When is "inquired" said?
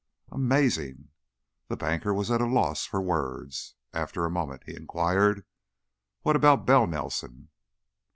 4.75-5.45